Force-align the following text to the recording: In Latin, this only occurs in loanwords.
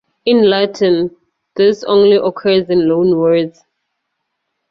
In 0.25 0.49
Latin, 0.49 1.15
this 1.57 1.83
only 1.83 2.15
occurs 2.15 2.67
in 2.71 2.87
loanwords. 2.89 3.59